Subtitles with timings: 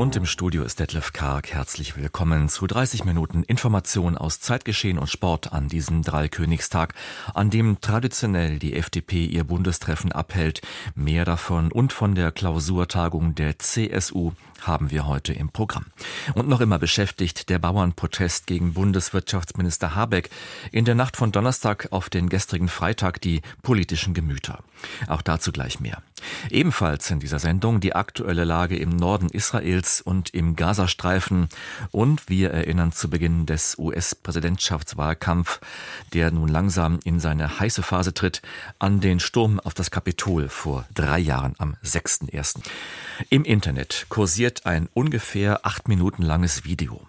[0.00, 1.52] Und im Studio ist Detlef Karg.
[1.52, 6.94] Herzlich willkommen zu 30 Minuten Information aus Zeitgeschehen und Sport an diesem Dreikönigstag,
[7.34, 10.62] an dem traditionell die FDP ihr Bundestreffen abhält.
[10.94, 14.32] Mehr davon und von der Klausurtagung der CSU
[14.62, 15.84] haben wir heute im Programm.
[16.34, 20.30] Und noch immer beschäftigt der Bauernprotest gegen Bundeswirtschaftsminister Habeck
[20.72, 24.60] in der Nacht von Donnerstag auf den gestrigen Freitag die politischen Gemüter.
[25.06, 26.02] Auch dazu gleich mehr.
[26.50, 31.48] Ebenfalls in dieser Sendung die aktuelle Lage im Norden Israels und im Gazastreifen
[31.90, 35.60] und wir erinnern zu Beginn des US-Präsidentschaftswahlkampf,
[36.12, 38.42] der nun langsam in seine heiße Phase tritt,
[38.78, 42.60] an den Sturm auf das Kapitol vor drei Jahren am 6.1.
[43.28, 47.06] Im Internet kursiert ein ungefähr acht Minuten langes Video.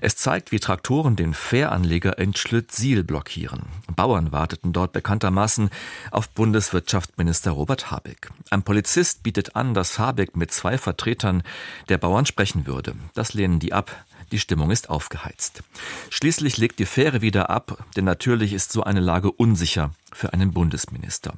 [0.00, 3.62] Es zeigt, wie Traktoren den Fähranleger in Schlüttsiel blockieren.
[3.94, 5.70] Bauern warteten dort bekanntermaßen
[6.10, 8.30] auf Bundeswirtschaftsminister Robert Habeck.
[8.50, 11.42] Ein Polizist bietet an, dass Habeck mit zwei Vertretern
[11.88, 12.94] der Bauern sprechen würde.
[13.14, 14.04] Das lehnen die ab.
[14.30, 15.62] Die Stimmung ist aufgeheizt.
[16.10, 20.52] Schließlich legt die Fähre wieder ab, denn natürlich ist so eine Lage unsicher für einen
[20.52, 21.34] Bundesminister.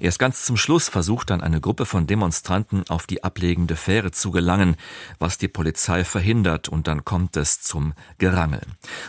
[0.00, 4.30] Erst ganz zum Schluss versucht dann eine Gruppe von Demonstranten auf die ablegende Fähre zu
[4.30, 4.76] gelangen,
[5.18, 8.62] was die Polizei verhindert und dann kommt es zum Gerangel.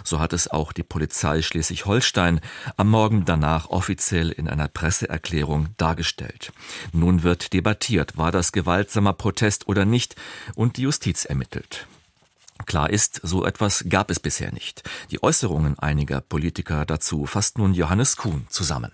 [0.03, 2.41] So hat es auch die Polizei Schleswig-Holstein
[2.75, 6.51] am Morgen danach offiziell in einer Presseerklärung dargestellt.
[6.91, 10.15] Nun wird debattiert, war das gewaltsamer Protest oder nicht
[10.55, 11.87] und die Justiz ermittelt.
[12.65, 14.83] Klar ist, so etwas gab es bisher nicht.
[15.11, 18.91] Die Äußerungen einiger Politiker dazu fasst nun Johannes Kuhn zusammen.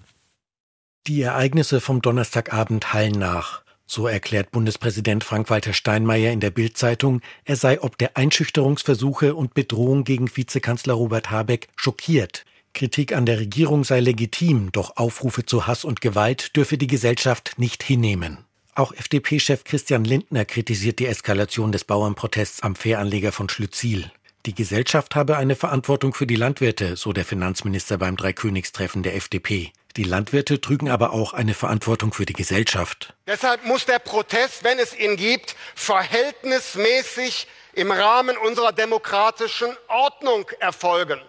[1.07, 3.63] Die Ereignisse vom Donnerstagabend hallen nach.
[3.85, 10.03] So erklärt Bundespräsident Frank-Walter Steinmeier in der Bild-Zeitung, er sei ob der Einschüchterungsversuche und Bedrohung
[10.03, 12.45] gegen Vizekanzler Robert Habeck schockiert.
[12.73, 17.53] Kritik an der Regierung sei legitim, doch Aufrufe zu Hass und Gewalt dürfe die Gesellschaft
[17.57, 18.39] nicht hinnehmen.
[18.75, 24.11] Auch FDP-Chef Christian Lindner kritisiert die Eskalation des Bauernprotests am Fähranleger von Schlütziel.
[24.47, 29.71] Die Gesellschaft habe eine Verantwortung für die Landwirte, so der Finanzminister beim Dreikönigstreffen der FDP.
[29.95, 33.13] Die Landwirte trügen aber auch eine Verantwortung für die Gesellschaft.
[33.27, 41.21] Deshalb muss der Protest, wenn es ihn gibt, verhältnismäßig im Rahmen unserer demokratischen Ordnung erfolgen.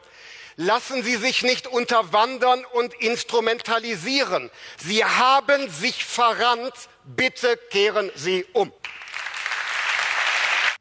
[0.56, 4.50] Lassen Sie sich nicht unterwandern und instrumentalisieren.
[4.78, 6.72] Sie haben sich verrannt.
[7.06, 8.72] Bitte kehren Sie um.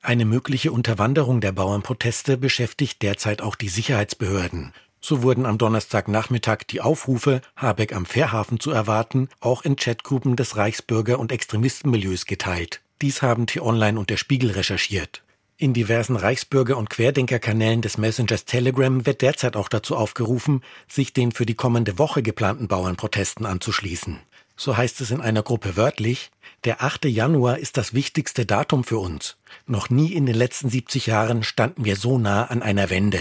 [0.02, 4.74] Eine mögliche Unterwanderung der Bauernproteste beschäftigt derzeit auch die Sicherheitsbehörden.
[5.02, 10.56] So wurden am Donnerstagnachmittag die Aufrufe, Habeck am Fährhafen zu erwarten, auch in Chatgruppen des
[10.56, 12.82] Reichsbürger- und Extremistenmilieus geteilt.
[13.02, 15.24] Dies haben T-Online und der Spiegel recherchiert.
[15.58, 21.34] In diversen Reichsbürger- und Querdenkerkanälen des Messengers Telegram wird derzeit auch dazu aufgerufen, sich den
[21.34, 24.20] für die kommende Woche geplanten Bauernprotesten anzuschließen.
[24.64, 26.32] So heißt es in einer Gruppe wörtlich,
[26.64, 27.04] der 8.
[27.04, 29.36] Januar ist das wichtigste Datum für uns.
[29.68, 33.20] Noch nie in den letzten 70 Jahren standen wir so nah an einer Wende.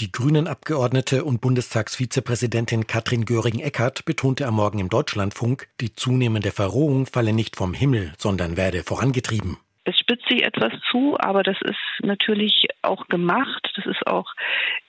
[0.00, 7.32] Die Grünen-Abgeordnete und Bundestagsvizepräsidentin Katrin Göring-Eckardt betonte am Morgen im Deutschlandfunk, die zunehmende Verrohung falle
[7.32, 12.68] nicht vom Himmel, sondern werde vorangetrieben es spitzt sich etwas zu, aber das ist natürlich
[12.82, 13.68] auch gemacht.
[13.76, 14.32] Das ist auch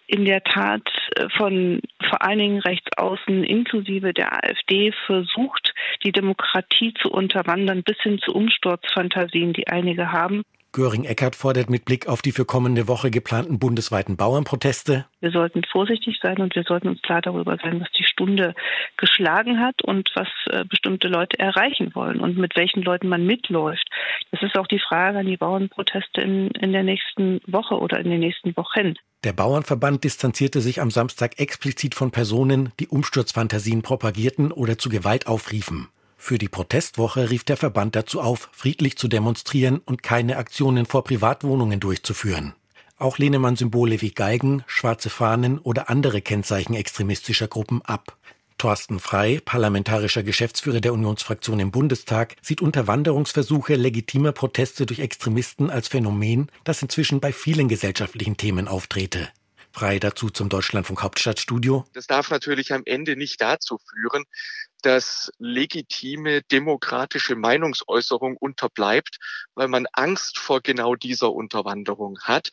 [0.07, 5.73] in der Tat äh, von vor allen Dingen Rechtsaußen inklusive der AfD versucht,
[6.03, 10.43] die Demokratie zu unterwandern bis hin zu Umsturzfantasien, die einige haben.
[10.73, 15.05] Göring-Eckardt fordert mit Blick auf die für kommende Woche geplanten bundesweiten Bauernproteste.
[15.21, 18.55] Wir sollten vorsichtig sein und wir sollten uns klar darüber sein, was die Stunde
[18.97, 23.87] geschlagen hat und was äh, bestimmte Leute erreichen wollen und mit welchen Leuten man mitläuft.
[24.31, 28.09] Das ist auch die Frage an die Bauernproteste in, in der nächsten Woche oder in
[28.09, 28.95] den nächsten Wochen.
[29.23, 35.27] Der Bauernverband distanzierte sich am Samstag explizit von Personen, die Umsturzfantasien propagierten oder zu Gewalt
[35.27, 35.87] aufriefen.
[36.25, 41.03] Für die Protestwoche rief der Verband dazu auf, friedlich zu demonstrieren und keine Aktionen vor
[41.03, 42.53] Privatwohnungen durchzuführen.
[42.97, 48.15] Auch lehne man Symbole wie Geigen, schwarze Fahnen oder andere Kennzeichen extremistischer Gruppen ab.
[48.57, 55.89] Thorsten Frei, parlamentarischer Geschäftsführer der Unionsfraktion im Bundestag, sieht Unterwanderungsversuche legitimer Proteste durch Extremisten als
[55.89, 59.27] Phänomen, das inzwischen bei vielen gesellschaftlichen Themen auftrete.
[59.73, 61.83] Frei dazu zum Deutschlandfunk Hauptstadtstudio.
[61.93, 64.23] Das darf natürlich am Ende nicht dazu führen,
[64.83, 69.17] dass legitime demokratische Meinungsäußerung unterbleibt,
[69.55, 72.49] weil man Angst vor genau dieser Unterwanderung hat.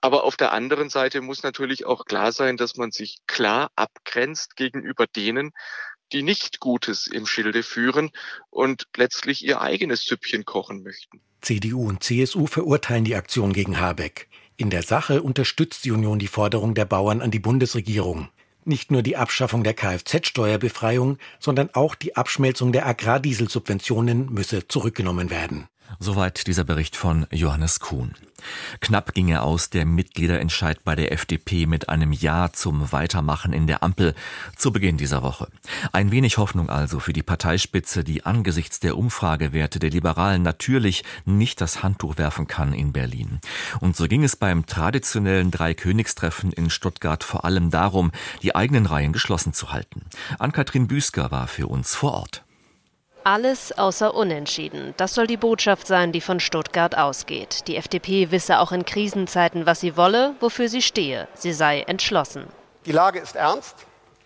[0.00, 4.56] Aber auf der anderen Seite muss natürlich auch klar sein, dass man sich klar abgrenzt
[4.56, 5.52] gegenüber denen,
[6.12, 8.10] die nicht Gutes im Schilde führen
[8.50, 11.20] und letztlich ihr eigenes Süppchen kochen möchten.
[11.40, 14.28] CDU und CSU verurteilen die Aktion gegen Habeck.
[14.56, 18.30] In der Sache unterstützt die Union die Forderung der Bauern an die Bundesregierung.
[18.68, 25.68] Nicht nur die Abschaffung der Kfz-Steuerbefreiung, sondern auch die Abschmelzung der Agrardieselsubventionen müsse zurückgenommen werden.
[25.98, 28.14] Soweit dieser Bericht von Johannes Kuhn.
[28.80, 33.66] Knapp ging er aus der Mitgliederentscheid bei der FDP mit einem Ja zum Weitermachen in
[33.66, 34.14] der Ampel
[34.56, 35.48] zu Beginn dieser Woche.
[35.92, 41.60] Ein wenig Hoffnung also für die Parteispitze, die angesichts der Umfragewerte der Liberalen natürlich nicht
[41.60, 43.40] das Handtuch werfen kann in Berlin.
[43.80, 48.12] Und so ging es beim traditionellen Dreikönigstreffen in Stuttgart vor allem darum,
[48.42, 50.02] die eigenen Reihen geschlossen zu halten.
[50.38, 52.45] Ann-Kathrin Büsker war für uns vor Ort.
[53.26, 54.94] Alles außer Unentschieden.
[54.98, 57.66] Das soll die Botschaft sein, die von Stuttgart ausgeht.
[57.66, 61.26] Die FDP wisse auch in Krisenzeiten, was sie wolle, wofür sie stehe.
[61.34, 62.46] Sie sei entschlossen.
[62.84, 63.74] Die Lage ist ernst.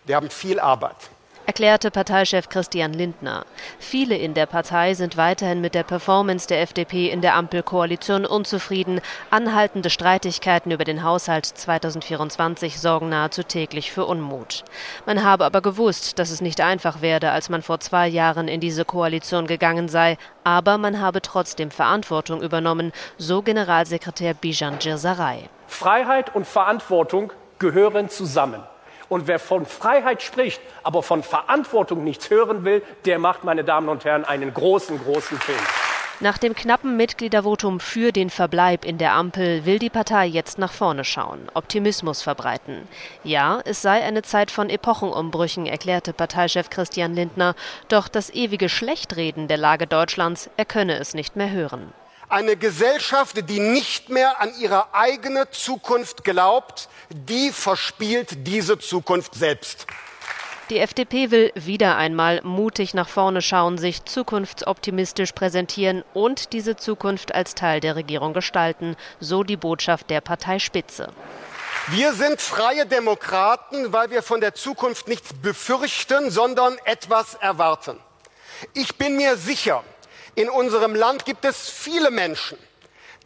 [0.05, 1.09] Wir haben viel Arbeit
[1.51, 3.45] erklärte Parteichef Christian Lindner.
[3.77, 9.01] Viele in der Partei sind weiterhin mit der Performance der FDP in der Ampelkoalition unzufrieden.
[9.31, 14.63] Anhaltende Streitigkeiten über den Haushalt 2024 sorgen nahezu täglich für Unmut.
[15.05, 18.61] Man habe aber gewusst, dass es nicht einfach werde, als man vor zwei Jahren in
[18.61, 25.49] diese Koalition gegangen sei, aber man habe trotzdem Verantwortung übernommen, so Generalsekretär Bijan Jirsaray.
[25.67, 28.63] Freiheit und Verantwortung gehören zusammen.
[29.11, 33.89] Und wer von Freiheit spricht, aber von Verantwortung nichts hören will, der macht, meine Damen
[33.89, 35.57] und Herren, einen großen, großen Fehler.
[36.21, 40.71] Nach dem knappen Mitgliedervotum für den Verbleib in der Ampel will die Partei jetzt nach
[40.71, 42.87] vorne schauen, Optimismus verbreiten.
[43.25, 47.55] Ja, es sei eine Zeit von Epochenumbrüchen, erklärte Parteichef Christian Lindner,
[47.89, 51.91] doch das ewige Schlechtreden der Lage Deutschlands, er könne es nicht mehr hören.
[52.31, 59.85] Eine Gesellschaft, die nicht mehr an ihre eigene Zukunft glaubt, die verspielt diese Zukunft selbst.
[60.69, 67.35] Die FDP will wieder einmal mutig nach vorne schauen, sich zukunftsoptimistisch präsentieren und diese Zukunft
[67.35, 71.09] als Teil der Regierung gestalten, so die Botschaft der Parteispitze.
[71.87, 77.99] Wir sind freie Demokraten, weil wir von der Zukunft nichts befürchten, sondern etwas erwarten.
[78.73, 79.83] Ich bin mir sicher,
[80.35, 82.57] in unserem Land gibt es viele Menschen,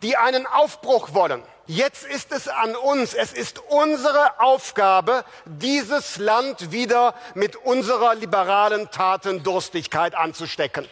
[0.02, 1.44] die einen Aufbruch wollen.
[1.68, 8.92] Jetzt ist es an uns, es ist unsere Aufgabe, dieses Land wieder mit unserer liberalen
[8.92, 10.88] Tatendurstigkeit anzustecken.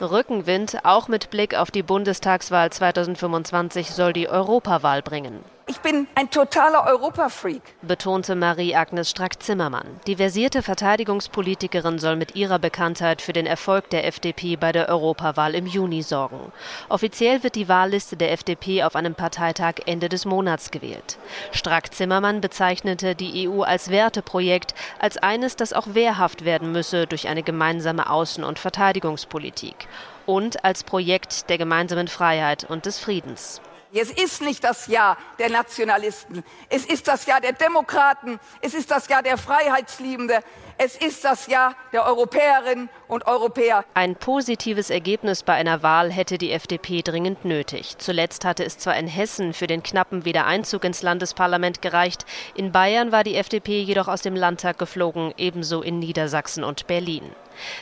[0.00, 5.44] Rückenwind, auch mit Blick auf die Bundestagswahl 2025, soll die Europawahl bringen.
[5.68, 9.86] Ich bin ein totaler Europafreak, betonte Marie-Agnes Strack-Zimmermann.
[10.08, 15.54] Die versierte Verteidigungspolitikerin soll mit ihrer Bekanntheit für den Erfolg der FDP bei der Europawahl
[15.54, 16.50] im Juni sorgen.
[16.88, 21.16] Offiziell wird die Wahlliste der FDP auf einem Parteitag Ende des Monats gewählt.
[21.52, 27.44] Strack-Zimmermann bezeichnete die EU als Werteprojekt, als eines, das auch wehrhaft werden müsse durch eine
[27.44, 29.86] gemeinsame Außen- und Verteidigungspolitik
[30.26, 33.60] und als Projekt der gemeinsamen Freiheit und des Friedens.
[33.94, 36.42] Es ist nicht das Jahr der Nationalisten.
[36.70, 38.40] Es ist das Jahr der Demokraten.
[38.62, 40.42] Es ist das Jahr der Freiheitsliebende.
[40.78, 43.84] Es ist das Jahr der Europäerinnen und Europäer.
[43.94, 47.98] Ein positives Ergebnis bei einer Wahl hätte die FDP dringend nötig.
[47.98, 52.24] Zuletzt hatte es zwar in Hessen für den knappen Wiedereinzug ins Landesparlament gereicht,
[52.54, 57.30] in Bayern war die FDP jedoch aus dem Landtag geflogen, ebenso in Niedersachsen und Berlin.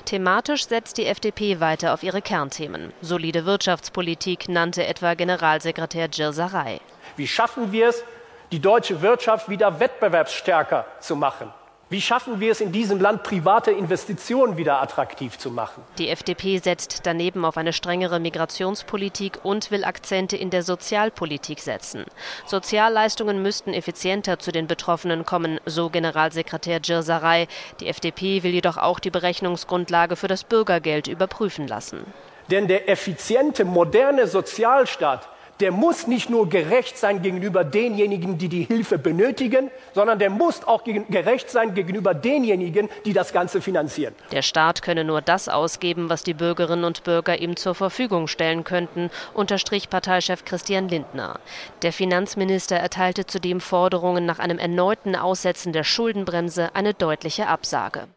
[0.04, 2.92] Thematisch setzt die FDP weiter auf ihre Kernthemen.
[3.00, 6.80] Solide Wirtschaftspolitik nannte etwa Generalsekretär Jill Sarai.
[7.16, 8.04] Wie schaffen wir es,
[8.52, 11.52] die deutsche Wirtschaft wieder wettbewerbsstärker zu machen?
[11.92, 15.82] Wie schaffen wir es in diesem Land, private Investitionen wieder attraktiv zu machen?
[15.98, 22.04] Die FDP setzt daneben auf eine strengere Migrationspolitik und will Akzente in der Sozialpolitik setzen.
[22.46, 27.48] Sozialleistungen müssten effizienter zu den Betroffenen kommen, so Generalsekretär Jirsaray.
[27.80, 32.06] Die FDP will jedoch auch die Berechnungsgrundlage für das Bürgergeld überprüfen lassen.
[32.52, 35.28] Denn der effiziente, moderne Sozialstaat
[35.60, 40.66] der muss nicht nur gerecht sein gegenüber denjenigen, die die Hilfe benötigen, sondern der muss
[40.66, 44.14] auch gerecht sein gegenüber denjenigen, die das Ganze finanzieren.
[44.32, 48.64] Der Staat könne nur das ausgeben, was die Bürgerinnen und Bürger ihm zur Verfügung stellen
[48.64, 51.40] könnten, unterstrich Parteichef Christian Lindner.
[51.82, 58.08] Der Finanzminister erteilte zudem Forderungen nach einem erneuten Aussetzen der Schuldenbremse eine deutliche Absage.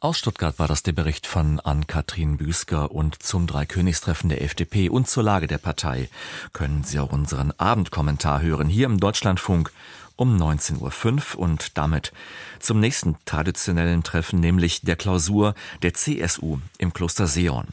[0.00, 5.08] Aus Stuttgart war das der Bericht von Ann-Kathrin Büsker und zum Dreikönigstreffen der FDP und
[5.08, 6.08] zur Lage der Partei.
[6.52, 9.72] Können Sie auch unseren Abendkommentar hören hier im Deutschlandfunk
[10.18, 12.12] um 19.05 Uhr und damit
[12.58, 17.68] zum nächsten traditionellen Treffen, nämlich der Klausur der CSU im Kloster Seon.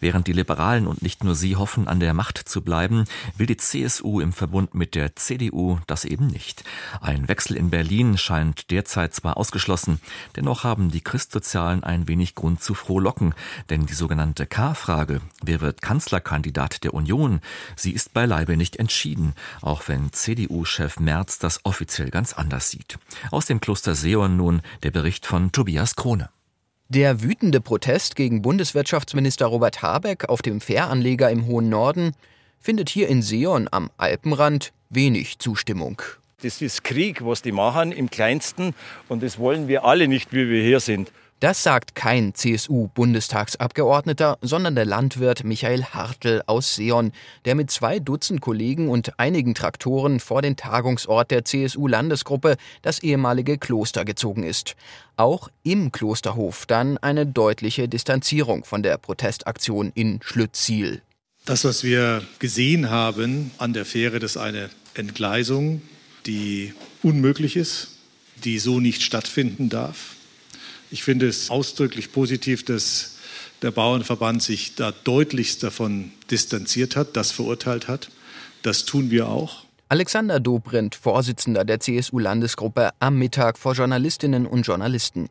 [0.00, 3.04] Während die Liberalen und nicht nur sie hoffen, an der Macht zu bleiben,
[3.36, 6.64] will die CSU im Verbund mit der CDU das eben nicht.
[7.02, 10.00] Ein Wechsel in Berlin scheint derzeit zwar ausgeschlossen,
[10.36, 13.34] dennoch haben die Christsozialen ein wenig Grund zu frohlocken,
[13.68, 17.42] denn die sogenannte K-Frage, wer wird Kanzlerkandidat der Union,
[17.76, 22.98] sie ist beileibe nicht entschieden, auch wenn CDU-Chef Merz das offiziell offiziell ganz anders sieht.
[23.32, 26.28] Aus dem Kloster Seon nun der Bericht von Tobias Krone.
[26.88, 32.12] Der wütende Protest gegen Bundeswirtschaftsminister Robert Habeck auf dem Fähranleger im hohen Norden
[32.60, 36.00] findet hier in Seon am Alpenrand wenig Zustimmung.
[36.42, 38.72] Das ist Krieg, was die machen im Kleinsten.
[39.08, 41.10] Und das wollen wir alle nicht, wie wir hier sind.
[41.40, 47.12] Das sagt kein CSU-Bundestagsabgeordneter, sondern der Landwirt Michael Hartl aus Seon,
[47.46, 53.56] der mit zwei Dutzend Kollegen und einigen Traktoren vor den Tagungsort der CSU-Landesgruppe, das ehemalige
[53.56, 54.76] Kloster, gezogen ist.
[55.16, 61.00] Auch im Klosterhof dann eine deutliche Distanzierung von der Protestaktion in Schlütziel.
[61.46, 65.80] Das, was wir gesehen haben an der Fähre, das ist eine Entgleisung,
[66.26, 67.92] die unmöglich ist,
[68.44, 70.16] die so nicht stattfinden darf.
[70.90, 73.16] Ich finde es ausdrücklich positiv, dass
[73.62, 78.10] der Bauernverband sich da deutlichst davon distanziert hat, das verurteilt hat.
[78.62, 79.64] Das tun wir auch.
[79.88, 85.28] Alexander Dobrindt, Vorsitzender der CSU-Landesgruppe, am Mittag vor Journalistinnen und Journalisten.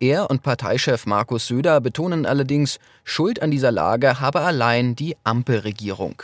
[0.00, 6.22] Er und Parteichef Markus Söder betonen allerdings, Schuld an dieser Lage habe allein die Ampelregierung.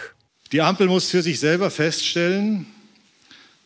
[0.53, 2.67] Die Ampel muss für sich selber feststellen,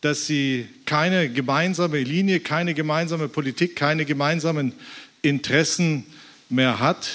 [0.02, 4.73] dass sie keine gemeinsame Linie, keine gemeinsame Politik, keine gemeinsamen
[5.23, 6.05] Interessen
[6.49, 7.09] mehr hat.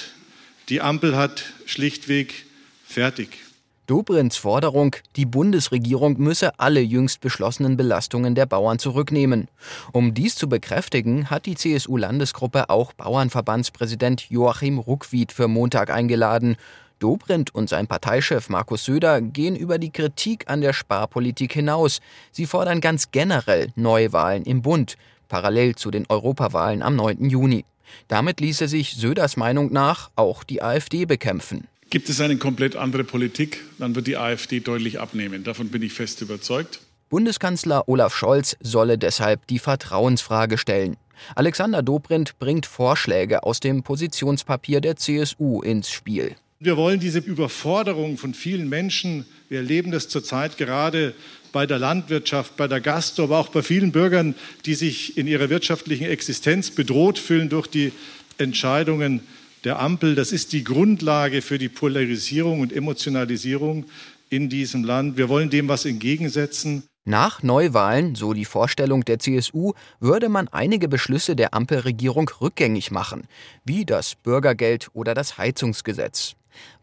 [0.69, 2.45] Die Ampel hat schlichtweg
[2.85, 3.37] fertig.
[3.85, 9.47] Dobrins Forderung, die Bundesregierung müsse alle jüngst beschlossenen Belastungen der Bauern zurücknehmen.
[9.93, 16.57] Um dies zu bekräftigen, hat die CSU-Landesgruppe auch Bauernverbandspräsident Joachim Ruckwied für Montag eingeladen.
[16.99, 21.99] Dobrindt und sein Parteichef Markus Söder gehen über die Kritik an der Sparpolitik hinaus.
[22.31, 24.95] Sie fordern ganz generell Neuwahlen im Bund,
[25.27, 27.29] parallel zu den Europawahlen am 9.
[27.29, 27.63] Juni.
[28.07, 31.67] Damit ließe sich Söders Meinung nach auch die AfD bekämpfen.
[31.89, 35.43] Gibt es eine komplett andere Politik, dann wird die AfD deutlich abnehmen.
[35.43, 36.81] Davon bin ich fest überzeugt.
[37.09, 40.97] Bundeskanzler Olaf Scholz solle deshalb die Vertrauensfrage stellen.
[41.35, 46.35] Alexander Dobrindt bringt Vorschläge aus dem Positionspapier der CSU ins Spiel.
[46.59, 51.13] Wir wollen diese Überforderung von vielen Menschen, wir erleben das zurzeit gerade
[51.51, 54.33] bei der Landwirtschaft, bei der Gastro, aber auch bei vielen Bürgern,
[54.65, 57.91] die sich in ihrer wirtschaftlichen Existenz bedroht fühlen durch die
[58.39, 59.21] Entscheidungen
[59.65, 60.15] der Ampel.
[60.15, 63.85] Das ist die Grundlage für die Polarisierung und Emotionalisierung
[64.31, 65.15] in diesem Land.
[65.15, 66.83] Wir wollen dem was entgegensetzen.
[67.05, 73.27] Nach Neuwahlen, so die Vorstellung der CSU, würde man einige Beschlüsse der Ampelregierung rückgängig machen,
[73.63, 76.35] wie das Bürgergeld oder das Heizungsgesetz.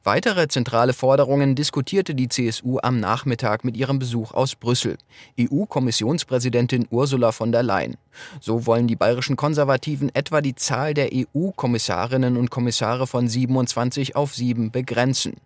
[0.02, 4.98] Weitere zentrale Forderungen diskutierte die CSU am Nachmittag mit ihrem Besuch aus Brüssel.
[5.40, 7.96] EU-Kommissionspräsidentin Ursula von der Leyen.
[8.40, 14.34] So wollen die bayerischen Konservativen etwa die Zahl der EU-Kommissarinnen und Kommissare von 27 auf
[14.34, 15.36] 7 begrenzen.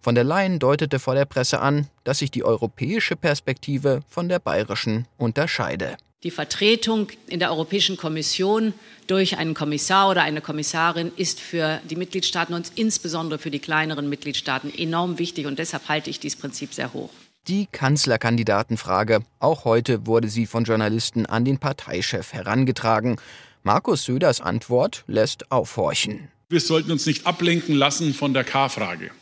[0.00, 4.40] Von der Leyen deutete vor der Presse an, dass sich die europäische Perspektive von der
[4.40, 5.96] bayerischen unterscheide.
[6.24, 8.74] Die Vertretung in der Europäischen Kommission
[9.06, 14.08] durch einen Kommissar oder eine Kommissarin ist für die Mitgliedstaaten und insbesondere für die kleineren
[14.08, 17.10] Mitgliedstaaten enorm wichtig und deshalb halte ich dieses Prinzip sehr hoch.
[17.46, 19.20] Die Kanzlerkandidatenfrage.
[19.38, 23.20] Auch heute wurde sie von Journalisten an den Parteichef herangetragen.
[23.62, 26.32] Markus Söders Antwort lässt aufhorchen.
[26.48, 29.12] Wir sollten uns nicht ablenken lassen von der K-Frage.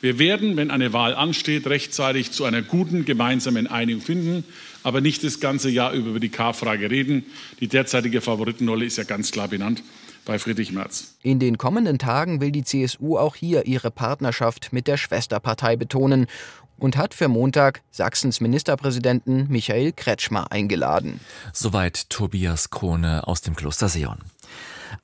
[0.00, 4.44] Wir werden, wenn eine Wahl ansteht, rechtzeitig zu einer guten gemeinsamen Einigung finden,
[4.82, 7.24] aber nicht das ganze Jahr über die K-Frage reden.
[7.60, 9.82] Die derzeitige Favoritenrolle ist ja ganz klar benannt
[10.24, 11.14] bei Friedrich Merz.
[11.22, 16.26] In den kommenden Tagen will die CSU auch hier ihre Partnerschaft mit der Schwesterpartei betonen
[16.78, 21.20] und hat für Montag Sachsens Ministerpräsidenten Michael Kretschmer eingeladen.
[21.52, 24.18] Soweit Tobias Krone aus dem Kloster Seon.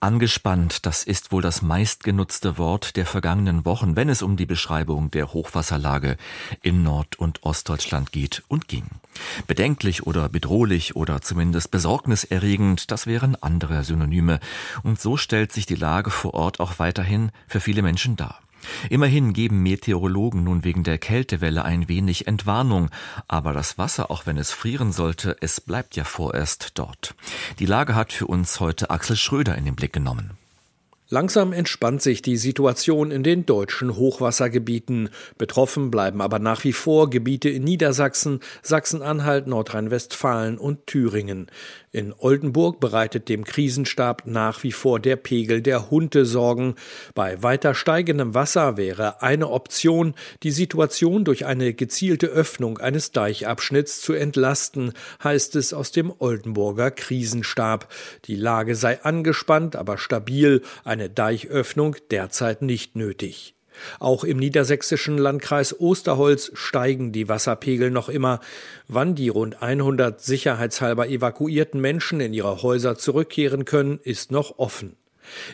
[0.01, 5.11] Angespannt, das ist wohl das meistgenutzte Wort der vergangenen Wochen, wenn es um die Beschreibung
[5.11, 6.17] der Hochwasserlage
[6.63, 8.87] in Nord- und Ostdeutschland geht und ging.
[9.47, 14.41] Bedenklich oder bedrohlich oder zumindest besorgniserregend, das wären andere Synonyme.
[14.83, 18.41] Und so stellt sich die Lage vor Ort auch weiterhin für viele Menschen dar.
[18.91, 22.91] Immerhin geben Meteorologen nun wegen der Kältewelle ein wenig Entwarnung,
[23.27, 27.15] aber das Wasser, auch wenn es frieren sollte, es bleibt ja vorerst dort.
[27.59, 30.33] Die Lage hat für uns heute Axel Schröder in den Blick genommen.
[31.11, 35.09] Langsam entspannt sich die Situation in den deutschen Hochwassergebieten.
[35.39, 41.47] Betroffen bleiben aber nach wie vor Gebiete in Niedersachsen, Sachsen-Anhalt, Nordrhein-Westfalen und Thüringen.
[41.91, 46.75] In Oldenburg bereitet dem Krisenstab nach wie vor der Pegel der Hunde Sorgen.
[47.15, 54.03] Bei weiter steigendem Wasser wäre eine Option, die Situation durch eine gezielte Öffnung eines Deichabschnitts
[54.03, 54.93] zu entlasten,
[55.25, 57.89] heißt es aus dem Oldenburger Krisenstab.
[58.27, 63.58] Die Lage sei angespannt, aber stabil, eine Deichöffnung derzeit nicht nötig.
[63.99, 68.41] Auch im niedersächsischen Landkreis Osterholz steigen die Wasserpegel noch immer.
[68.87, 74.97] Wann die rund 100 sicherheitshalber evakuierten Menschen in ihre Häuser zurückkehren können, ist noch offen.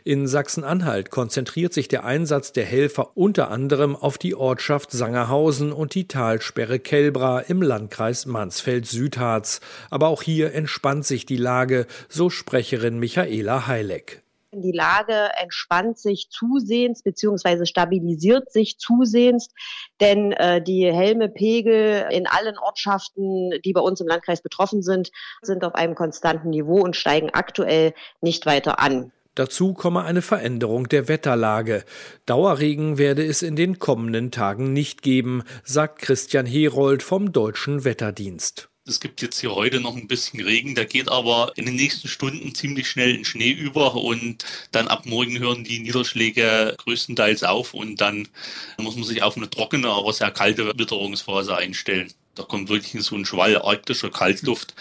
[0.04, 5.94] In Sachsen-Anhalt konzentriert sich der Einsatz der Helfer unter anderem auf die Ortschaft Sangerhausen und
[5.94, 9.60] die Talsperre Kelbra im Landkreis Mansfeld-Südharz.
[9.90, 14.23] Aber auch hier entspannt sich die Lage, so Sprecherin Michaela Heileck.
[14.62, 17.66] Die Lage entspannt sich zusehends bzw.
[17.66, 19.48] stabilisiert sich zusehends,
[20.00, 25.10] denn äh, die Helmepegel in allen Ortschaften, die bei uns im Landkreis betroffen sind,
[25.42, 29.12] sind auf einem konstanten Niveau und steigen aktuell nicht weiter an.
[29.34, 31.84] Dazu komme eine Veränderung der Wetterlage.
[32.24, 38.68] Dauerregen werde es in den kommenden Tagen nicht geben, sagt Christian Herold vom Deutschen Wetterdienst.
[38.86, 42.06] Es gibt jetzt hier heute noch ein bisschen Regen, der geht aber in den nächsten
[42.06, 47.72] Stunden ziemlich schnell in Schnee über und dann ab morgen hören die Niederschläge größtenteils auf
[47.72, 48.28] und dann
[48.76, 52.12] muss man sich auf eine trockene, aber sehr kalte Witterungsphase einstellen.
[52.34, 54.74] Da kommt wirklich so ein Schwall arktischer Kaltluft.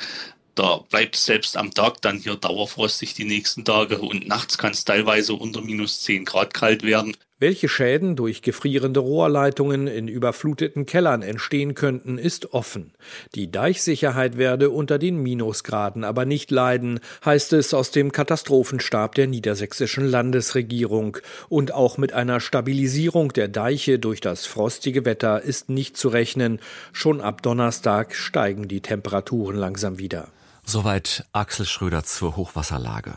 [0.55, 4.83] Da bleibt selbst am Tag dann hier dauerfrostig die nächsten Tage und nachts kann es
[4.83, 7.15] teilweise unter minus 10 Grad kalt werden.
[7.39, 12.93] Welche Schäden durch gefrierende Rohrleitungen in überfluteten Kellern entstehen könnten, ist offen.
[13.33, 19.27] Die Deichsicherheit werde unter den Minusgraden aber nicht leiden, heißt es aus dem Katastrophenstab der
[19.27, 21.17] niedersächsischen Landesregierung.
[21.49, 26.59] Und auch mit einer Stabilisierung der Deiche durch das frostige Wetter ist nicht zu rechnen.
[26.91, 30.27] Schon ab Donnerstag steigen die Temperaturen langsam wieder.
[30.65, 33.15] Soweit Axel Schröder zur Hochwasserlage.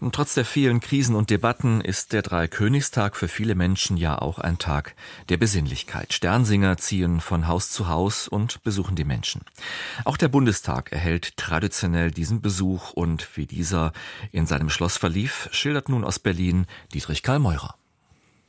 [0.00, 4.38] Und trotz der vielen Krisen und Debatten ist der Dreikönigstag für viele Menschen ja auch
[4.38, 4.94] ein Tag
[5.28, 6.14] der Besinnlichkeit.
[6.14, 9.42] Sternsinger ziehen von Haus zu Haus und besuchen die Menschen.
[10.04, 13.92] Auch der Bundestag erhält traditionell diesen Besuch und wie dieser
[14.32, 17.74] in seinem Schloss verlief, schildert nun aus Berlin Dietrich Karl Meurer.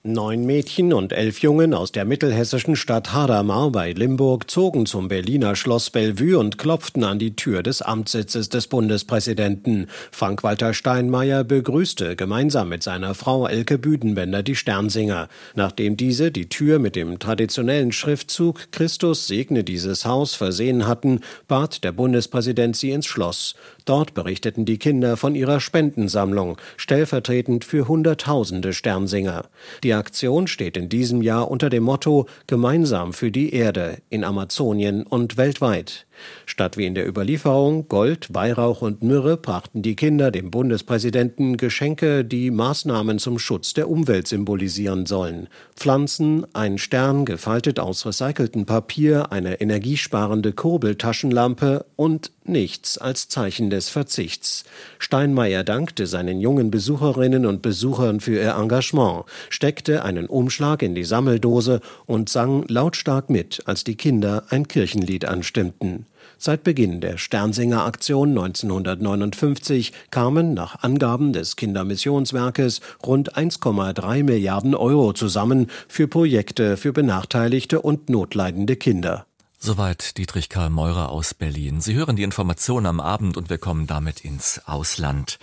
[0.03, 5.55] Neun Mädchen und elf Jungen aus der mittelhessischen Stadt Hadamar bei Limburg zogen zum Berliner
[5.55, 9.85] Schloss Bellevue und klopften an die Tür des Amtssitzes des Bundespräsidenten.
[10.09, 15.29] Frank-Walter Steinmeier begrüßte gemeinsam mit seiner Frau Elke Büdenbender die Sternsinger.
[15.53, 21.83] Nachdem diese die Tür mit dem traditionellen Schriftzug Christus segne dieses Haus versehen hatten, bat
[21.83, 23.53] der Bundespräsident sie ins Schloss.
[23.85, 29.45] Dort berichteten die Kinder von ihrer Spendensammlung, stellvertretend für Hunderttausende Sternsinger.
[29.83, 35.03] Die Aktion steht in diesem Jahr unter dem Motto Gemeinsam für die Erde in Amazonien
[35.03, 36.05] und weltweit.
[36.45, 42.25] Statt wie in der Überlieferung Gold, Weihrauch und Myrrhe brachten die Kinder dem Bundespräsidenten Geschenke,
[42.25, 45.47] die Maßnahmen zum Schutz der Umwelt symbolisieren sollen.
[45.75, 53.89] Pflanzen, ein Stern gefaltet aus recyceltem Papier, eine energiesparende Kurbeltaschenlampe und nichts als Zeichen des
[53.89, 54.65] Verzichts.
[54.99, 61.03] Steinmeier dankte seinen jungen Besucherinnen und Besuchern für ihr Engagement, steckte einen Umschlag in die
[61.03, 66.05] Sammeldose und sang lautstark mit, als die Kinder ein Kirchenlied anstimmten.
[66.37, 75.67] Seit Beginn der Sternsinger-Aktion 1959 kamen nach Angaben des Kindermissionswerkes rund 1,3 Milliarden Euro zusammen
[75.87, 79.27] für Projekte für benachteiligte und notleidende Kinder.
[79.63, 81.81] Soweit Dietrich Karl Meurer aus Berlin.
[81.81, 85.37] Sie hören die Information am Abend und wir kommen damit ins Ausland.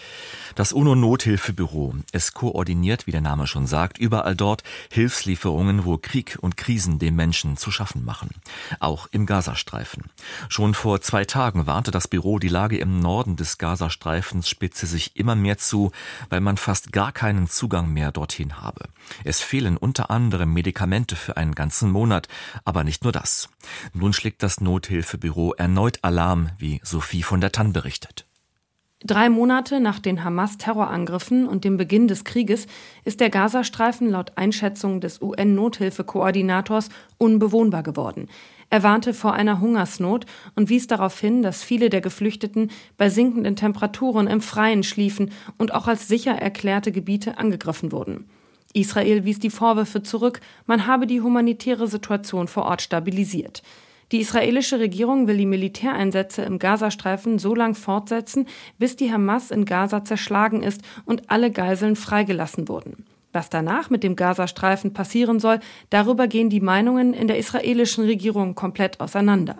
[0.56, 1.94] Das UNO-Nothilfebüro.
[2.10, 7.14] Es koordiniert, wie der Name schon sagt, überall dort Hilfslieferungen, wo Krieg und Krisen den
[7.14, 8.30] Menschen zu schaffen machen.
[8.80, 10.06] Auch im Gazastreifen.
[10.48, 15.14] Schon vor zwei Tagen warnte das Büro, die Lage im Norden des Gazastreifens spitze sich
[15.14, 15.92] immer mehr zu,
[16.28, 18.88] weil man fast gar keinen Zugang mehr dorthin habe.
[19.22, 22.26] Es fehlen unter anderem Medikamente für einen ganzen Monat,
[22.64, 23.48] aber nicht nur das.
[23.92, 28.28] Nun schlägt das Nothilfebüro erneut Alarm, wie Sophie von der Tann berichtet.
[29.04, 32.66] Drei Monate nach den Hamas-Terrorangriffen und dem Beginn des Krieges
[33.04, 38.28] ist der Gazastreifen laut Einschätzung des UN-Nothilfekoordinators unbewohnbar geworden.
[38.70, 40.26] Er warnte vor einer Hungersnot
[40.56, 45.72] und wies darauf hin, dass viele der Geflüchteten bei sinkenden Temperaturen im Freien schliefen und
[45.72, 48.28] auch als sicher erklärte Gebiete angegriffen wurden.
[48.74, 53.62] Israel wies die Vorwürfe zurück, man habe die humanitäre Situation vor Ort stabilisiert.
[54.12, 58.46] Die israelische Regierung will die Militäreinsätze im Gazastreifen so lang fortsetzen,
[58.78, 63.04] bis die Hamas in Gaza zerschlagen ist und alle Geiseln freigelassen wurden.
[63.32, 68.54] Was danach mit dem Gazastreifen passieren soll, darüber gehen die Meinungen in der israelischen Regierung
[68.54, 69.56] komplett auseinander.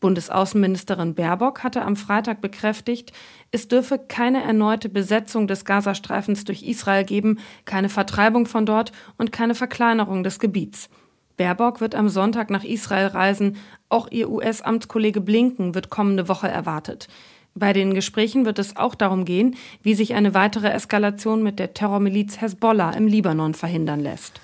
[0.00, 3.12] Bundesaußenministerin Baerbock hatte am Freitag bekräftigt,
[3.50, 9.30] es dürfe keine erneute Besetzung des Gazastreifens durch Israel geben, keine Vertreibung von dort und
[9.30, 10.88] keine Verkleinerung des Gebiets.
[11.36, 13.56] Baerbock wird am Sonntag nach Israel reisen,
[13.88, 17.08] auch ihr US-Amtskollege Blinken wird kommende Woche erwartet.
[17.54, 21.74] Bei den Gesprächen wird es auch darum gehen, wie sich eine weitere Eskalation mit der
[21.74, 24.40] Terrormiliz Hezbollah im Libanon verhindern lässt.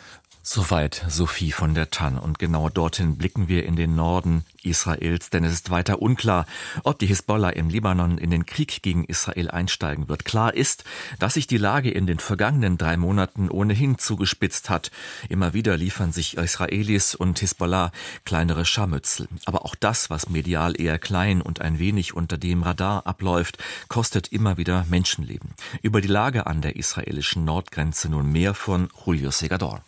[0.48, 2.16] Soweit Sophie von der Tann.
[2.16, 6.46] Und genau dorthin blicken wir in den Norden Israels, denn es ist weiter unklar,
[6.84, 10.24] ob die Hisbollah im Libanon in den Krieg gegen Israel einsteigen wird.
[10.24, 10.84] Klar ist,
[11.18, 14.92] dass sich die Lage in den vergangenen drei Monaten ohnehin zugespitzt hat.
[15.28, 17.90] Immer wieder liefern sich Israelis und Hisbollah
[18.24, 19.26] kleinere Scharmützel.
[19.46, 24.28] Aber auch das, was medial eher klein und ein wenig unter dem Radar abläuft, kostet
[24.28, 25.54] immer wieder Menschenleben.
[25.82, 29.82] Über die Lage an der israelischen Nordgrenze nun mehr von Julio Segador.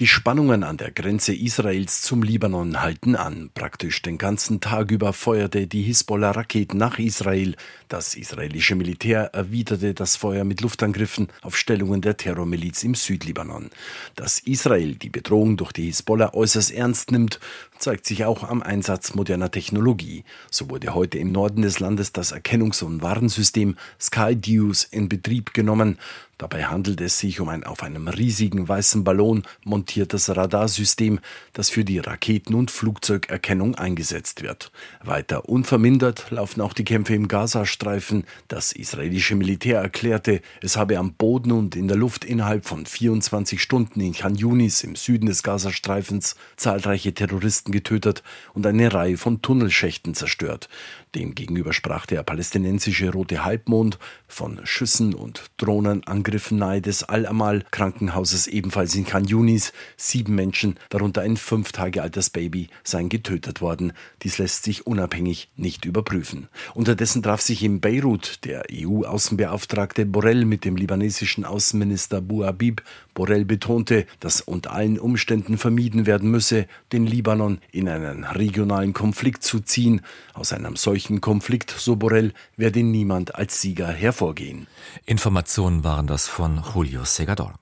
[0.00, 3.50] Die Spannungen an der Grenze Israels zum Libanon halten an.
[3.52, 7.54] Praktisch den ganzen Tag über feuerte die Hisbollah Raketen nach Israel.
[7.88, 13.68] Das israelische Militär erwiderte das Feuer mit Luftangriffen auf Stellungen der Terrormiliz im Südlibanon.
[14.16, 17.38] Dass Israel die Bedrohung durch die Hisbollah äußerst ernst nimmt,
[17.80, 20.24] zeigt sich auch am Einsatz moderner Technologie.
[20.50, 25.98] So wurde heute im Norden des Landes das Erkennungs- und Warnsystem Skydews in Betrieb genommen.
[26.40, 31.20] Dabei handelt es sich um ein auf einem riesigen weißen Ballon montiertes Radarsystem,
[31.52, 34.72] das für die Raketen- und Flugzeugerkennung eingesetzt wird.
[35.04, 38.24] Weiter unvermindert laufen auch die Kämpfe im Gazastreifen.
[38.48, 43.60] Das israelische Militär erklärte, es habe am Boden und in der Luft innerhalb von 24
[43.60, 48.22] Stunden in Khan Yunis im Süden des Gazastreifens zahlreiche Terroristen getötet
[48.54, 50.68] und eine Reihe von Tunnelschächten zerstört.
[51.14, 53.98] Demgegenüber sprach der palästinensische Rote Halbmond
[54.30, 59.72] von Schüssen und Drohnenangriffen nahe des Al-Amal-Krankenhauses ebenfalls in Khan Yunis.
[59.96, 63.92] Sieben Menschen, darunter ein fünf Tage altes Baby, seien getötet worden.
[64.22, 66.48] Dies lässt sich unabhängig nicht überprüfen.
[66.74, 72.82] Unterdessen traf sich in Beirut der EU-Außenbeauftragte Borrell mit dem libanesischen Außenminister Bouhabib.
[73.14, 79.42] Borrell betonte, dass unter allen Umständen vermieden werden müsse, den Libanon in einen regionalen Konflikt
[79.42, 80.02] zu ziehen.
[80.32, 83.88] Aus einem solchen Konflikt, so Borrell, werde niemand als Sieger
[84.20, 84.66] hervorgehen.
[85.06, 87.54] Informationen waren das von Julio Segador.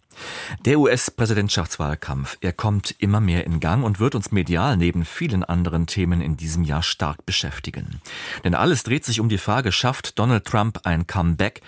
[0.65, 5.87] Der US-Präsidentschaftswahlkampf, er kommt immer mehr in Gang und wird uns medial neben vielen anderen
[5.87, 8.01] Themen in diesem Jahr stark beschäftigen.
[8.43, 11.63] Denn alles dreht sich um die Frage, schafft Donald Trump ein Comeback?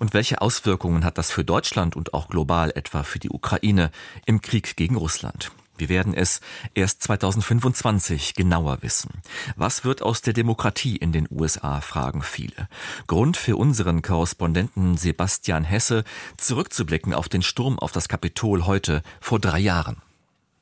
[0.00, 3.92] Und welche Auswirkungen hat das für Deutschland und auch global etwa für die Ukraine
[4.26, 5.52] im Krieg gegen Russland?
[5.82, 6.40] Wir werden es
[6.74, 9.20] erst 2025 genauer wissen.
[9.56, 12.68] Was wird aus der Demokratie in den USA, fragen viele.
[13.08, 16.04] Grund für unseren Korrespondenten Sebastian Hesse,
[16.36, 20.00] zurückzublicken auf den Sturm auf das Kapitol heute vor drei Jahren.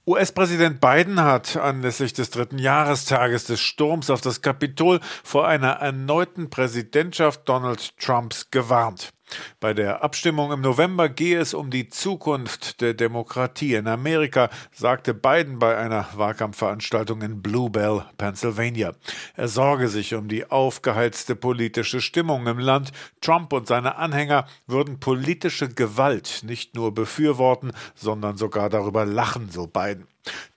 [0.07, 6.49] US-Präsident Biden hat anlässlich des dritten Jahrestages des Sturms auf das Kapitol vor einer erneuten
[6.49, 9.13] Präsidentschaft Donald Trumps gewarnt.
[9.61, 15.15] Bei der Abstimmung im November gehe es um die Zukunft der Demokratie in Amerika, sagte
[15.15, 18.95] Biden bei einer Wahlkampfveranstaltung in Bluebell, Pennsylvania.
[19.37, 22.93] Er sorge sich um die aufgeheizte politische Stimmung im Land.
[23.21, 29.67] Trump und seine Anhänger würden politische Gewalt nicht nur befürworten, sondern sogar darüber lachen, so
[29.67, 30.07] Biden.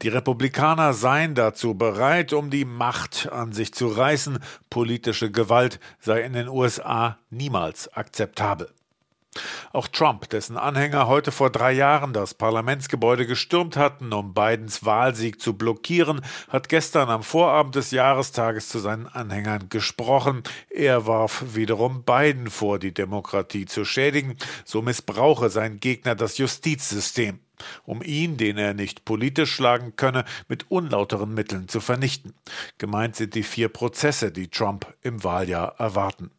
[0.02, 4.40] Die Republikaner seien dazu bereit, um die Macht an sich zu reißen.
[4.70, 8.70] Politische Gewalt sei in den USA niemals akzeptabel.
[9.72, 15.42] Auch Trump, dessen Anhänger heute vor drei Jahren das Parlamentsgebäude gestürmt hatten, um Bidens Wahlsieg
[15.42, 20.44] zu blockieren, hat gestern am Vorabend des Jahrestages zu seinen Anhängern gesprochen.
[20.70, 24.38] Er warf wiederum Biden vor, die Demokratie zu schädigen.
[24.66, 27.40] So missbrauche sein Gegner das Justizsystem
[27.86, 32.34] um ihn, den er nicht politisch schlagen könne, mit unlauteren Mitteln zu vernichten.
[32.78, 36.32] Gemeint sind die vier Prozesse, die Trump im Wahljahr erwarten.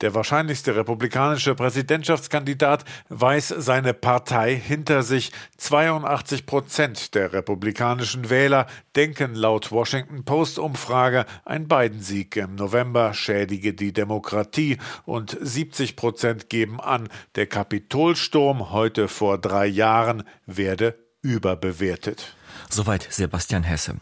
[0.00, 5.32] Der wahrscheinlichste republikanische Präsidentschaftskandidat weiß seine Partei hinter sich.
[5.56, 13.74] 82 Prozent der republikanischen Wähler denken laut Washington Post Umfrage, ein Biden-Sieg im November schädige
[13.74, 22.37] die Demokratie und 70 Prozent geben an, der Kapitolsturm heute vor drei Jahren werde überbewertet.
[22.70, 23.96] Soweit Sebastian Hesse.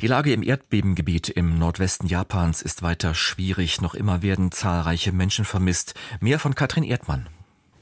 [0.00, 3.80] Die Lage im Erdbebengebiet im Nordwesten Japans ist weiter schwierig.
[3.80, 5.94] Noch immer werden zahlreiche Menschen vermisst.
[6.20, 7.28] Mehr von Katrin Erdmann.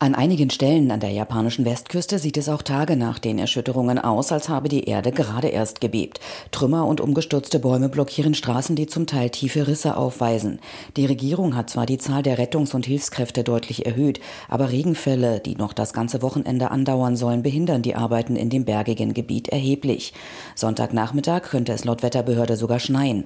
[0.01, 4.31] An einigen Stellen an der japanischen Westküste sieht es auch Tage nach den Erschütterungen aus,
[4.31, 6.21] als habe die Erde gerade erst gebebt.
[6.53, 10.61] Trümmer und umgestürzte Bäume blockieren Straßen, die zum Teil tiefe Risse aufweisen.
[10.97, 15.57] Die Regierung hat zwar die Zahl der Rettungs- und Hilfskräfte deutlich erhöht, aber Regenfälle, die
[15.57, 20.13] noch das ganze Wochenende andauern sollen, behindern die Arbeiten in dem bergigen Gebiet erheblich.
[20.55, 23.25] Sonntagnachmittag könnte es laut Wetterbehörde sogar schneien.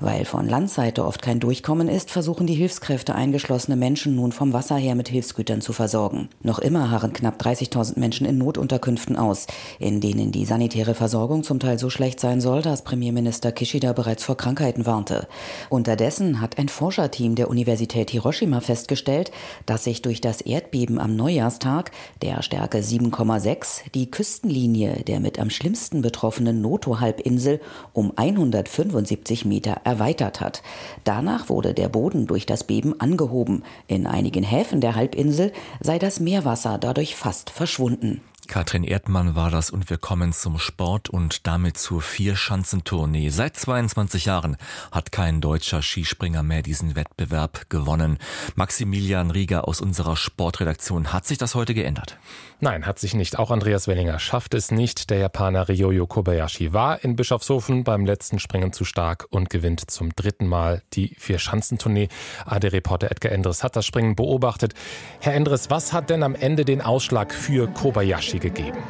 [0.00, 4.76] Weil von Landseite oft kein Durchkommen ist, versuchen die Hilfskräfte eingeschlossene Menschen nun vom Wasser
[4.76, 6.07] her mit Hilfsgütern zu versorgen.
[6.08, 6.28] Versorgen.
[6.42, 9.46] Noch immer harren knapp 30.000 Menschen in Notunterkünften aus,
[9.78, 14.24] in denen die sanitäre Versorgung zum Teil so schlecht sein soll, dass Premierminister Kishida bereits
[14.24, 15.26] vor Krankheiten warnte.
[15.68, 19.30] Unterdessen hat ein Forscherteam der Universität Hiroshima festgestellt,
[19.66, 21.90] dass sich durch das Erdbeben am Neujahrstag
[22.22, 27.60] der Stärke 7,6 die Küstenlinie der mit am schlimmsten betroffenen Noto-Halbinsel
[27.92, 30.62] um 175 Meter erweitert hat.
[31.04, 33.62] Danach wurde der Boden durch das Beben angehoben.
[33.86, 38.22] In einigen Häfen der Halbinsel sei das Meerwasser dadurch fast verschwunden.
[38.48, 43.28] Katrin Erdmann war das und wir kommen zum Sport und damit zur Vierschanzentournee.
[43.28, 44.56] Seit 22 Jahren
[44.90, 48.18] hat kein deutscher Skispringer mehr diesen Wettbewerb gewonnen.
[48.56, 52.18] Maximilian Rieger aus unserer Sportredaktion, hat sich das heute geändert?
[52.60, 53.38] Nein, hat sich nicht.
[53.38, 55.10] Auch Andreas Wellinger schafft es nicht.
[55.10, 60.10] Der Japaner Ryoyo Kobayashi war in Bischofshofen beim letzten Springen zu stark und gewinnt zum
[60.16, 62.08] dritten Mal die Vierschanzentournee.
[62.46, 64.74] AD-Reporter Edgar Endres hat das Springen beobachtet.
[65.20, 68.82] Herr Endres, was hat denn am Ende den Ausschlag für Kobayashi gegeben.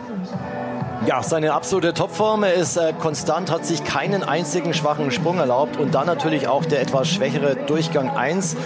[1.06, 2.42] Ja, seine absolute Topform.
[2.42, 6.64] Er ist äh, konstant, hat sich keinen einzigen schwachen Sprung erlaubt und dann natürlich auch
[6.64, 8.56] der etwas schwächere Durchgang 1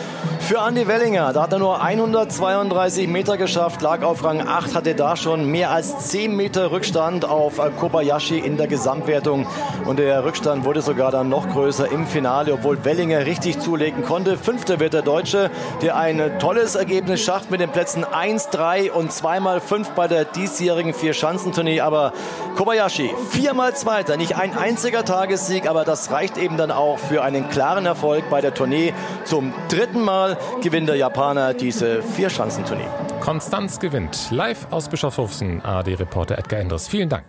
[0.40, 1.32] für Andy Wellinger.
[1.34, 5.70] Da hat er nur 132 Meter geschafft, lag auf Rang 8, hatte da schon mehr
[5.70, 9.46] als 10 Meter Rückstand auf äh, Kobayashi in der Gesamtwertung
[9.84, 14.38] und der Rückstand wurde sogar dann noch größer im Finale, obwohl Wellinger richtig zulegen konnte.
[14.38, 15.50] Fünfter wird der Deutsche,
[15.82, 20.24] der ein tolles Ergebnis schafft mit den Plätzen 1, 3 und zweimal 5 bei der
[20.24, 22.12] diesjährigen Vier-Schanzentournee, aber
[22.56, 27.48] Kobayashi, viermal Zweiter, nicht ein einziger Tagessieg, aber das reicht eben dann auch für einen
[27.48, 28.92] klaren Erfolg bei der Tournee.
[29.24, 32.88] Zum dritten Mal gewinnt der Japaner diese Vierschanzentournee.
[33.20, 34.30] Konstanz gewinnt.
[34.30, 36.88] Live aus Bischofshofen, AD-Reporter Edgar Endres.
[36.88, 37.24] Vielen Dank.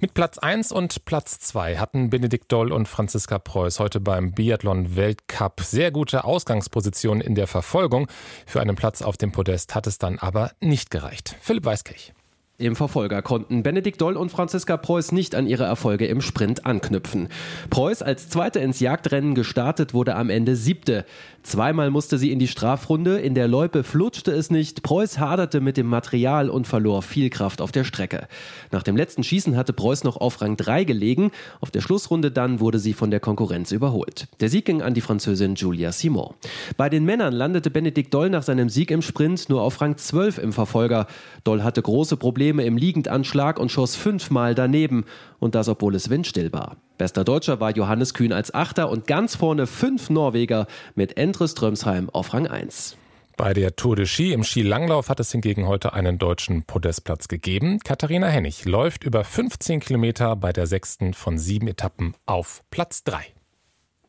[0.00, 5.60] Mit Platz 1 und Platz 2 hatten Benedikt Doll und Franziska Preuß heute beim Biathlon-Weltcup
[5.60, 8.08] sehr gute Ausgangspositionen in der Verfolgung.
[8.46, 11.36] Für einen Platz auf dem Podest hat es dann aber nicht gereicht.
[11.40, 12.12] Philipp Weiskirch.
[12.60, 17.28] Im Verfolger konnten Benedikt Doll und Franziska Preuß nicht an ihre Erfolge im Sprint anknüpfen.
[17.70, 21.04] Preuß als Zweite ins Jagdrennen gestartet wurde am Ende Siebte.
[21.42, 25.76] Zweimal musste sie in die Strafrunde, in der Loipe flutschte es nicht, Preuß haderte mit
[25.76, 28.28] dem Material und verlor viel Kraft auf der Strecke.
[28.70, 32.60] Nach dem letzten Schießen hatte Preuß noch auf Rang 3 gelegen, auf der Schlussrunde dann
[32.60, 34.28] wurde sie von der Konkurrenz überholt.
[34.40, 36.34] Der Sieg ging an die Französin Julia Simon.
[36.76, 40.38] Bei den Männern landete Benedikt Doll nach seinem Sieg im Sprint nur auf Rang 12
[40.38, 41.06] im Verfolger.
[41.44, 45.04] Doll hatte große Probleme im Liegendanschlag und schoss fünfmal daneben
[45.40, 46.76] und das obwohl es windstill war.
[46.98, 52.10] Bester Deutscher war Johannes Kühn als Achter und ganz vorne fünf Norweger mit Endre Strömsheim
[52.10, 52.96] auf Rang 1.
[53.36, 57.78] Bei der Tour de Ski im Skilanglauf hat es hingegen heute einen deutschen Podestplatz gegeben.
[57.78, 63.37] Katharina Hennig läuft über 15 Kilometer bei der sechsten von sieben Etappen auf Platz 3.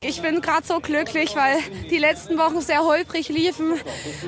[0.01, 1.57] Ich bin gerade so glücklich, weil
[1.91, 3.73] die letzten Wochen sehr holprig liefen.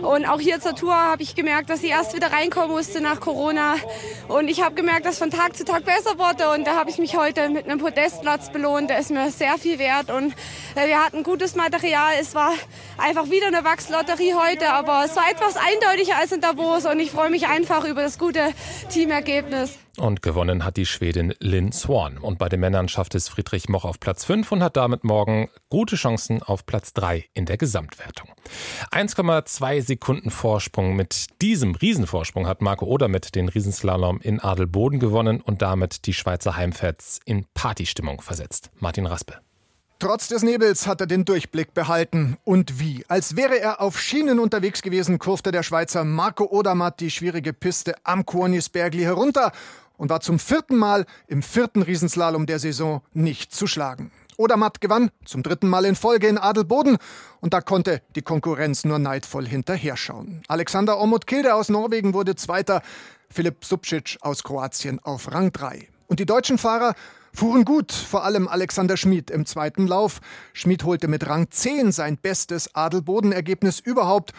[0.02, 3.22] Und auch hier zur Tour habe ich gemerkt, dass ich erst wieder reinkommen musste nach
[3.22, 3.76] Corona.
[4.28, 6.50] Und ich habe gemerkt, dass von Tag zu Tag besser wurde.
[6.50, 8.90] Und da habe ich mich heute mit einem Podestplatz belohnt.
[8.90, 10.12] Der ist mir sehr viel wert.
[10.12, 10.34] Und
[10.76, 12.16] äh, wir hatten gutes Material.
[12.20, 12.52] Es war
[12.98, 14.74] einfach wieder eine Wachslotterie heute.
[14.74, 16.86] Aber es war etwas eindeutiger als in Davos.
[16.86, 18.54] Und ich freue mich einfach über das gute
[18.90, 19.80] Teamergebnis.
[19.98, 22.18] Und gewonnen hat die Schwedin Lynn Swan.
[22.18, 25.50] Und bei den Männern schafft es Friedrich Moch auf Platz 5 und hat damit morgen
[25.72, 28.30] gute Chancen auf Platz 3 in der Gesamtwertung.
[28.92, 35.64] 1,2 Sekunden Vorsprung mit diesem Riesenvorsprung hat Marco Odermitt den Riesenslalom in Adelboden gewonnen und
[35.64, 38.70] damit die Schweizer Heimfans in Partystimmung versetzt.
[38.80, 39.40] Martin Raspe.
[40.00, 42.36] Trotz des Nebels hat er den Durchblick behalten.
[42.44, 43.06] Und wie?
[43.08, 47.96] Als wäre er auf Schienen unterwegs gewesen, kurfte der Schweizer Marco Odermatt die schwierige Piste
[48.04, 49.52] am Kuonisbergli herunter
[49.98, 54.12] und war zum vierten Mal im vierten Riesenslalom der Saison nicht zu schlagen.
[54.42, 56.98] Odermatt gewann zum dritten Mal in Folge in Adelboden
[57.42, 60.42] und da konnte die Konkurrenz nur neidvoll hinterher schauen.
[60.48, 62.82] Alexander Omot Kilde aus Norwegen wurde Zweiter,
[63.30, 65.88] Filip Subcic aus Kroatien auf Rang 3.
[66.08, 66.96] Und die deutschen Fahrer
[67.34, 70.20] fuhren gut, vor allem Alexander Schmid im zweiten Lauf.
[70.54, 74.34] Schmid holte mit Rang 10 sein bestes Adelboden-Ergebnis überhaupt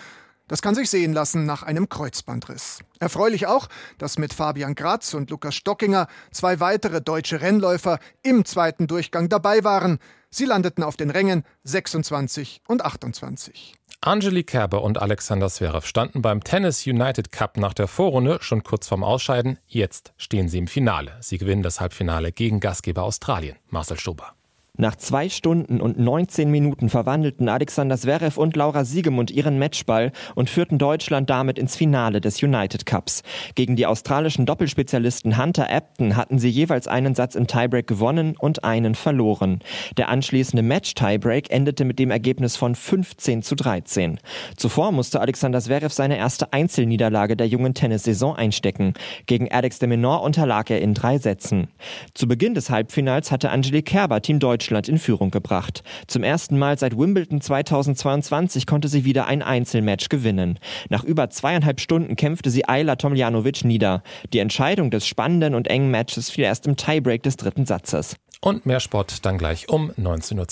[0.53, 2.81] das kann sich sehen lassen nach einem Kreuzbandriss.
[3.01, 8.87] Erfreulich auch, dass mit Fabian Graz und Lukas Stockinger zwei weitere deutsche Rennläufer im zweiten
[8.87, 9.99] Durchgang dabei waren.
[10.29, 13.73] Sie landeten auf den Rängen 26 und 28.
[14.03, 18.87] Angelique Kerber und Alexander Zverev standen beim Tennis United Cup nach der Vorrunde schon kurz
[18.87, 19.59] vorm Ausscheiden.
[19.67, 21.17] Jetzt stehen sie im Finale.
[21.21, 24.35] Sie gewinnen das Halbfinale gegen Gastgeber Australien, Marcel Stober.
[24.79, 30.49] Nach zwei Stunden und 19 Minuten verwandelten Alexander Zverev und Laura Siegemund ihren Matchball und
[30.49, 33.23] führten Deutschland damit ins Finale des United Cups.
[33.55, 38.65] Gegen die australischen Doppelspezialisten Hunter Apton hatten sie jeweils einen Satz im Tiebreak gewonnen und
[38.65, 39.61] einen verloren.
[39.99, 44.21] Der anschließende Match-Tiebreak endete mit dem Ergebnis von 15 zu 13.
[44.57, 48.95] Zuvor musste Alexander Zverev seine erste Einzelniederlage der jungen Tennissaison einstecken.
[49.27, 51.69] Gegen Alex de Menor unterlag er in drei Sätzen.
[52.15, 55.83] Zu Beginn des Halbfinals hatte Angelique Kerber Team Deutschland Deutschland in Führung gebracht.
[56.07, 60.61] Zum ersten Mal seit Wimbledon 2022 konnte sie wieder ein Einzelmatch gewinnen.
[60.89, 64.05] Nach über zweieinhalb Stunden kämpfte sie Ayla Tomljanovic nieder.
[64.33, 68.15] Die Entscheidung des spannenden und engen Matches fiel erst im Tiebreak des dritten Satzes.
[68.41, 70.47] Und mehr Sport dann gleich um 19.10 Uhr.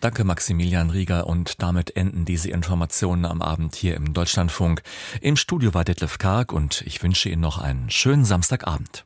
[0.00, 4.82] Danke Maximilian Rieger und damit enden diese Informationen am Abend hier im Deutschlandfunk.
[5.20, 9.05] Im Studio war Detlef Karg und ich wünsche Ihnen noch einen schönen Samstagabend.